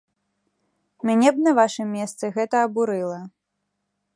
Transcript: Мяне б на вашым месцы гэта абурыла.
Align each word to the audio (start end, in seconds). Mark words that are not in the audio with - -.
Мяне 1.09 1.29
б 1.35 1.45
на 1.47 1.51
вашым 1.59 1.87
месцы 1.99 2.33
гэта 2.39 2.65
абурыла. 2.69 3.21